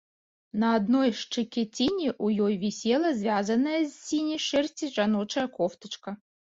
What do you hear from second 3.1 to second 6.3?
звязаная з сіняй шэрсці жаночая кофтачка.